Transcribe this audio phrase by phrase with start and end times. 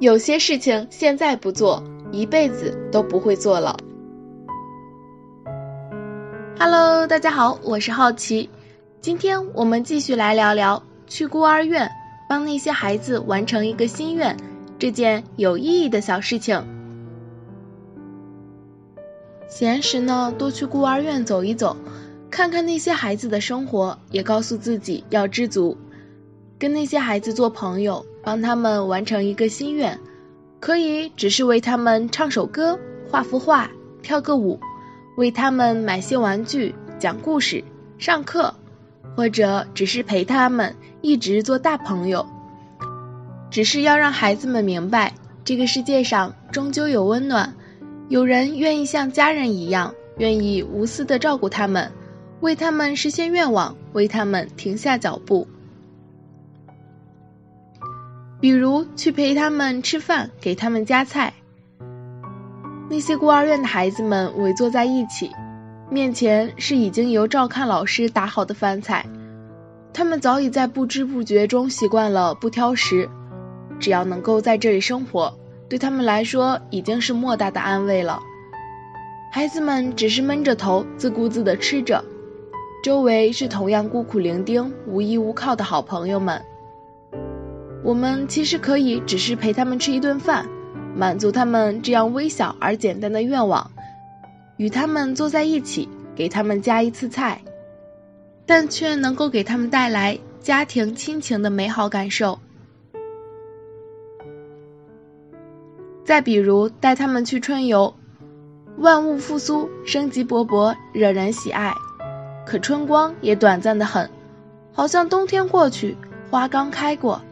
[0.00, 3.76] 有些事情现在不做，一辈子都不会做了。
[6.58, 8.48] Hello，大家好，我是好奇，
[9.02, 11.90] 今天我们继续来聊聊去孤儿院
[12.30, 14.38] 帮那些孩子完成一个心愿
[14.78, 16.64] 这件有意义的小事情。
[19.50, 21.76] 闲时呢，多去孤儿院走一走，
[22.30, 25.76] 看看那些孩子的生活，也告诉自己要知足，
[26.58, 28.06] 跟那些孩子做朋友。
[28.22, 29.98] 帮他们完成一个心愿，
[30.60, 32.78] 可以只是为他们唱首歌、
[33.10, 33.70] 画幅画、
[34.02, 34.60] 跳个舞，
[35.16, 37.64] 为他们买些玩具、讲故事、
[37.98, 38.54] 上课，
[39.16, 42.26] 或者只是陪他们一直做大朋友。
[43.50, 47.54] 只是要让孩子们明白，这个世界上终究有温暖，
[48.08, 51.90] 有人愿意像家人一样，愿意无私的照顾他们，
[52.40, 55.48] 为他们实现愿望，为他们停下脚步。
[58.40, 61.34] 比如去陪他们吃饭，给他们夹菜。
[62.88, 65.30] 那些孤儿院的孩子们围坐在一起，
[65.90, 69.04] 面前是已经由照看老师打好的饭菜。
[69.92, 73.08] 他们早已在不知不觉中习惯了不挑食，
[73.78, 75.36] 只要能够在这里生活，
[75.68, 78.20] 对他们来说已经是莫大的安慰了。
[79.32, 82.02] 孩子们只是闷着头，自顾自地吃着，
[82.82, 86.42] 周围是同样孤苦伶仃、无依无靠的好朋友们。
[87.82, 90.46] 我们其实可以只是陪他们吃一顿饭，
[90.94, 93.70] 满足他们这样微小而简单的愿望，
[94.58, 97.40] 与他们坐在一起，给他们夹一次菜，
[98.44, 102.38] 但却能够给他们带来家庭亲情的美好感受。
[106.04, 107.94] 再比如带他们去春游，
[108.76, 111.72] 万物复苏，生机勃勃，惹人喜爱。
[112.44, 114.10] 可春光也短暂的很，
[114.72, 115.96] 好像冬天过去，
[116.30, 117.22] 花刚开过。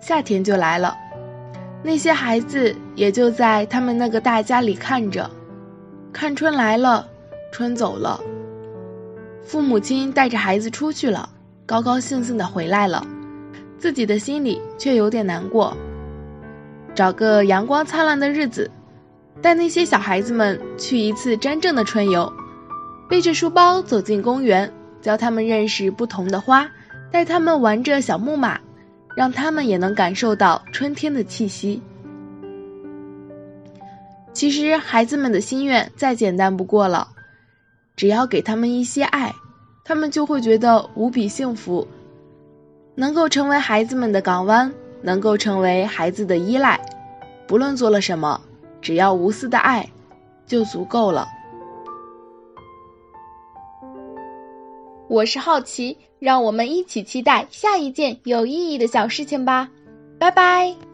[0.00, 0.96] 夏天就来了，
[1.82, 5.30] 那些孩子也就在他们那个大家里看着，
[6.12, 7.06] 看春来了，
[7.52, 8.20] 春走了，
[9.44, 11.28] 父母亲带着孩子出去了，
[11.66, 13.06] 高高兴兴的回来了，
[13.78, 15.76] 自己的心里却有点难过。
[16.94, 18.70] 找个阳光灿烂的日子，
[19.42, 22.32] 带那些小孩子们去一次真正的春游，
[23.08, 24.72] 背着书包走进公园，
[25.02, 26.68] 教他们认识不同的花，
[27.10, 28.58] 带他们玩着小木马。
[29.18, 31.82] 让他们也能感受到春天的气息。
[34.32, 37.08] 其实，孩子们的心愿再简单不过了，
[37.96, 39.34] 只要给他们一些爱，
[39.82, 41.88] 他们就会觉得无比幸福。
[42.94, 46.80] 能够成为孩子们的港湾，能够成为孩子的依赖，
[47.48, 48.40] 不论做了什么，
[48.80, 49.90] 只要无私的爱，
[50.46, 51.26] 就足够了。
[55.08, 55.96] 我是好奇。
[56.20, 59.70] 让我们一起期待下一件有意义的小事情吧，
[60.18, 60.87] 拜拜。